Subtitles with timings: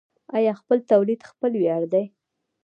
[0.37, 2.05] آیا خپل تولید خپل ویاړ دی؟